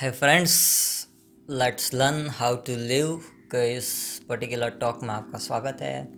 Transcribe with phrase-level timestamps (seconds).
[0.00, 0.52] है friends
[1.50, 6.12] let's learn how to live के इस पर्टिकुलर टॉक में आपका स्वागत है।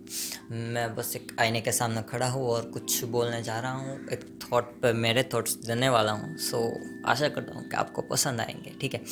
[0.51, 4.39] मैं बस एक आईने के सामने खड़ा हूँ और कुछ बोलने जा रहा हूँ। एक
[4.43, 8.41] थॉट पे मेरे थॉट्स देने वाला हूँ। सो so, आशा करता हूँ कि आपको पसंद
[8.41, 9.05] आएँगे ठीक है?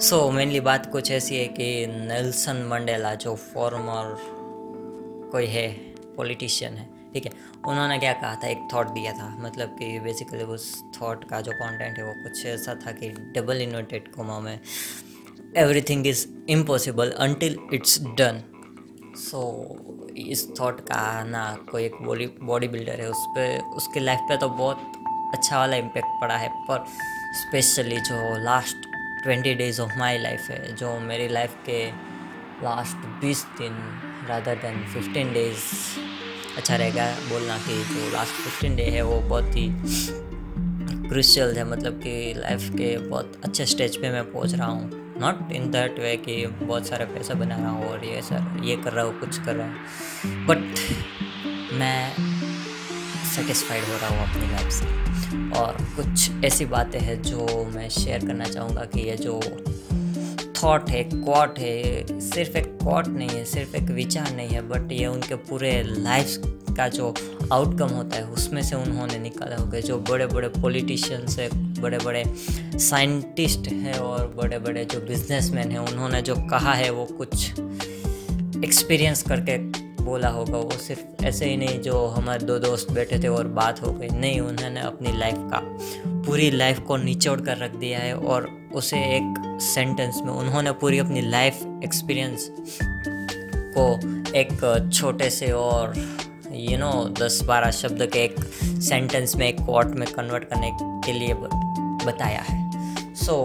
[0.00, 4.16] सो so, मेनली बात कुछ ऐसी है कि नेल्सन मंडेला जो फॉर्मर
[5.32, 7.32] कोई है पॉलिटिशियन है ठीक है।
[7.68, 8.48] उन्होंने क्या कहा था?
[8.48, 12.44] एक थॉट दिया था मतलब कि बेसिकली उस थॉट का जो कंटेंट है वो कुछ
[12.46, 14.58] ऐसा था कि डबल इन्वर्टेड कोमा में
[15.56, 18.42] everything is impossible until it's done
[19.18, 19.40] so
[20.18, 24.36] इस थॉट का ना कोई एक बॉडी बॉडी बिल्डर है, उस पर उसके लाइफ पे
[24.36, 24.92] तो बहुत
[25.34, 26.84] अच्छा वाला इम्पेक्ट पड़ा है, पर
[27.34, 28.86] स्पेशली जो last
[29.22, 31.86] twenty days of my life है, जो मेरी लाइफ के
[32.64, 33.78] लास्ट बीस दिन
[34.28, 35.58] रादर देन फिफ्टीन डेज़
[36.56, 39.68] अच्छा रहेगा बोलना कि जो लास्ट फिफ्टीन डे है वो बहुत ही
[41.08, 45.52] क्रिशियल है मतलब कि लाइफ के बहुत अच्छे स्टेज पे मैं पहुँच रहा हूँ। नॉट
[45.52, 48.92] इन दैट वे कि बहुत सारा पैसा बना रहा हूँ और ये सर, ये कर
[48.92, 50.58] रहा हूँ, कुछ कर रहा हूँ। बट
[51.72, 52.12] मैं
[53.34, 58.26] सेटिस्फाइड हो रहा हूँ अपनी लाइफ से। और कुछ ऐसी बातें हैं जो मैं शेयर
[58.26, 59.40] करना चाहूँगा कि ये जो
[60.62, 64.92] थॉट है, क्वाट है, सिर्फ़ एक क्वाट नहीं है, सिर्फ़ एक विचार नहीं है बट
[64.92, 66.42] ये उनके पूरे लाइफ
[66.76, 67.14] का जो
[67.52, 71.48] आउटकम होता है, उसमें से उन्होंने निकाला होगा। जो बड़े बड़े पॉलिटिशियंस है
[71.82, 72.24] बड़े बड़े
[72.78, 77.50] साइंटिस्ट हैं और बड़े बड़े जो बिजनेसमैन हैं, उन्होंने जो कहा है, वो कुछ
[78.64, 79.58] एक्सपीरियंस करके
[80.04, 83.82] बोला होगा। वो सिर्फ़ ऐसे ही नहीं, जो हमारे दो दोस्त बैठे थे और बात
[83.82, 85.58] हो गई। नहीं, उन्होंने अपनी लाइफ का
[86.26, 90.98] पूरी लाइफ को निचोड़ कर रख दिया है और उसे एक सेंटेंस में उन्होंने पूरी
[90.98, 92.48] अपनी लाइफ एक्सपीरियंस
[93.76, 93.84] को
[94.38, 95.94] एक छोटे से और
[96.52, 100.70] यू नो दस बारह शब्द के एक सेंटेंस में, एक कोट में कन्वर्ट करने
[101.06, 101.34] के लिए
[102.06, 103.36] बताया है। So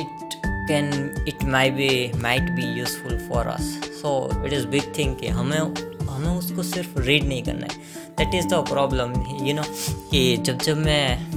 [0.00, 0.34] it
[0.68, 0.92] can
[1.28, 5.58] it may be might be useful for us so it is big thing कि हमें
[5.58, 7.78] हमें उसको सिर्फ़ रीड नहीं करना है।
[8.18, 9.12] That is the problem
[9.46, 9.62] you know
[10.10, 11.33] कि जब जब मैं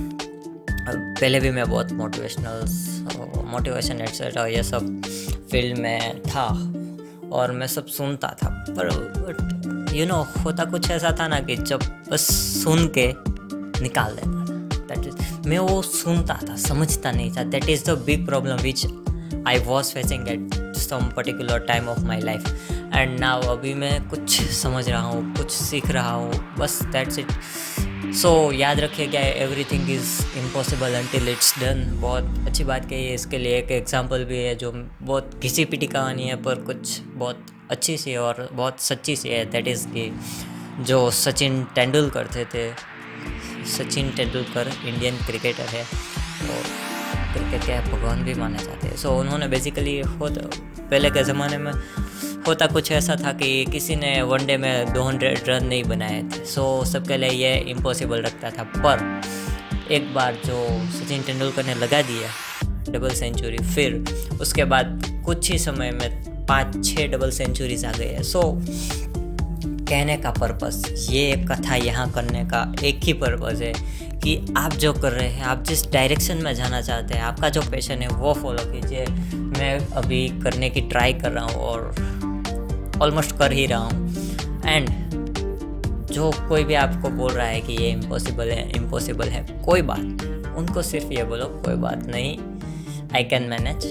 [0.95, 2.65] पहले भी मैं बहुत मोटिवेशनल
[3.51, 5.01] मोटिवेशन एट्सेट्रा ये सब
[5.51, 6.45] फ़ील्ड में था
[7.31, 11.79] और मैं सब सुनता था। पर यू नो होता कुछ ऐसा था ना कि जब
[12.11, 12.27] बस
[12.63, 13.07] सुन के
[13.81, 17.97] निकाल देता था। दैट इज़ मैं वो सुनता था, समझता नहीं था। That is the
[18.05, 18.85] big problem which
[19.47, 24.41] I was facing at some particular time of my life and now अभी मैं कुछ
[24.41, 27.31] समझ रहा हूँ, कुछ सीख रहा हूँ, बस दैट्स इट
[28.07, 33.05] सो so, याद रखिए क्या everything is impossible until it's done बहुत अच्छी बात कही
[33.05, 36.99] है इसके लिए। एक एग्ज़ाम्पल भी है जो बहुत घिसी पिटी कहानी है पर कुछ
[37.15, 40.11] बहुत अच्छी सी और बहुत सच्ची सी है। दैट इज़ कि
[40.81, 42.71] जो सचिन तेंदुलकर थे थे।
[43.77, 46.63] सचिन तेंदुलकर इंडियन क्रिकेटर है और
[47.33, 50.37] क्रिकेट के भगवान भी माने जाते हैं। सो so, उन्होंने बेसिकली खुद
[50.79, 51.71] पहले के ज़माने में
[52.47, 56.85] होता कुछ ऐसा था कि किसी ने वनडे में 200 रन नहीं बनाए थे। सो
[56.85, 59.21] सबके लिए ये इम्पॉसिबल रखता था। पर
[59.91, 62.29] एक बार जो सचिन तेंदुलकर ने लगा दिया
[62.91, 64.03] डबल सेंचुरी फिर
[64.41, 68.41] उसके बाद कुछ ही समय में पाँच छः डबल सेंचुरीज आ गए। सो
[69.89, 73.73] कहने का पर्पस ये एक कथा यहाँ करने का एक ही पर्पस है
[74.19, 77.61] कि आप जो कर रहे हैं, आप जिस डायरेक्शन में जाना चाहते हैं, आपका जो
[77.61, 79.05] पैशन है, वो फॉलो कीजिए।
[79.35, 81.95] मैं अभी करने की ट्राई कर रहा हूँ और
[83.01, 84.89] ऑलमोस्ट कर ही रहा हूँ। एंड
[86.11, 90.55] जो कोई भी आपको बोल रहा है कि ये इम्पॉसिबल है इम्पॉसिबल है, कोई बात
[90.57, 92.37] उनको सिर्फ़ ये बोलो, कोई बात नहीं।
[93.15, 93.85] आई कैन मैनेज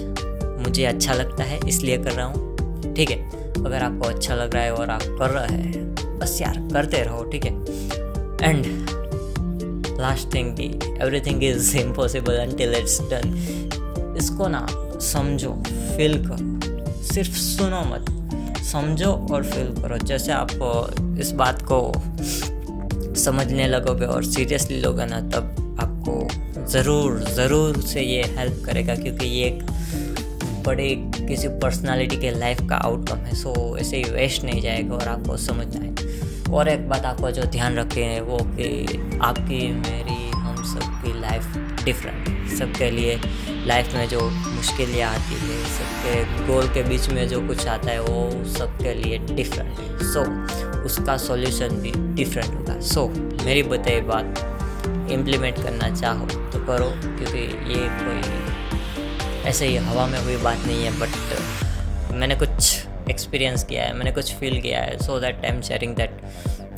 [0.59, 3.17] मुझे अच्छा लगता है, इसलिए कर रहा हूँ। ठीक है,
[3.57, 7.23] अगर आपको अच्छा लग रहा है और आप कर रहे हैं, बस यार करते रहो,
[7.23, 7.53] ठीक है।
[8.43, 8.65] एंड
[9.99, 10.67] लास्ट थिंग की
[11.21, 14.65] everything is impossible until it's done इसको ना
[15.03, 18.13] समझो फील करो। सिर्फ़ सुनो मत।
[18.67, 20.49] समझो और फील करो। जैसे आप
[21.19, 21.79] इस बात को
[23.21, 29.25] समझने लगोगे और सीरियसली लोगे ना, तब आपको ज़रूर ज़रूर से ये हेल्प करेगा क्योंकि
[29.25, 29.63] ये एक
[30.65, 35.07] बड़े किसी पर्सनालिटी के लाइफ का आउटकम है। सो ऐसे ही वेस्ट नहीं जाएगा और
[35.07, 40.63] आपको समझना है और एक बात आपको जो ध्यान रखें, वो कि आपकी, मेरी, हम
[40.65, 43.19] सबकी लाइफ डिफरेंट सबके लिए
[43.67, 48.01] लाइफ में जो मुश्किलें आती है सबके गोल के बीच में जो कुछ आता है
[48.01, 53.63] वो सबके लिए डिफरेंट है। सो so, उसका सॉल्यूशन भी डिफरेंट होगा। सो so, मेरी
[53.63, 57.39] बताई बात इम्प्लीमेंट करना चाहो तो करो क्योंकि
[57.73, 63.83] ये कोई ऐसे ही हवा में हुई बात नहीं है बट मैंने कुछ एक्सपीरियंस किया
[63.83, 66.21] है मैंने कुछ फील किया है so that I am sharing that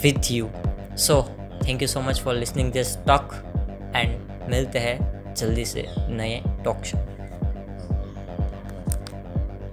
[0.03, 0.49] with you
[0.97, 1.21] so
[1.67, 3.33] thank you so much for listening this talk
[3.95, 6.97] and मिलते हैं जल्दी से नए टॉक शो